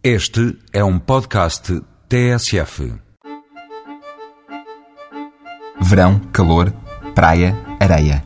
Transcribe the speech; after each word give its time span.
Este 0.00 0.56
é 0.72 0.84
um 0.84 0.96
podcast 0.96 1.82
TSF. 2.08 2.94
Verão, 5.80 6.20
calor, 6.32 6.72
praia, 7.16 7.56
areia. 7.80 8.22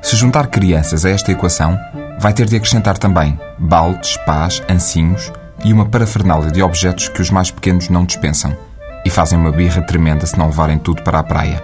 Se 0.00 0.14
juntar 0.14 0.46
crianças 0.46 1.04
a 1.04 1.10
esta 1.10 1.32
equação, 1.32 1.76
vai 2.20 2.32
ter 2.32 2.46
de 2.46 2.54
acrescentar 2.54 2.96
também 2.96 3.36
baldes, 3.58 4.16
pás, 4.18 4.62
ancinhos 4.70 5.32
e 5.64 5.72
uma 5.72 5.84
parafernália 5.84 6.52
de 6.52 6.62
objetos 6.62 7.08
que 7.08 7.20
os 7.20 7.28
mais 7.28 7.50
pequenos 7.50 7.88
não 7.88 8.04
dispensam 8.04 8.56
e 9.04 9.10
fazem 9.10 9.36
uma 9.36 9.50
birra 9.50 9.82
tremenda 9.82 10.24
se 10.24 10.38
não 10.38 10.46
levarem 10.46 10.78
tudo 10.78 11.02
para 11.02 11.18
a 11.18 11.24
praia. 11.24 11.60